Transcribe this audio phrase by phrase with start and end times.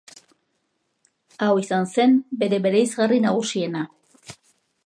[1.47, 3.89] Hau izan zen bere bereizgarri nagusiena.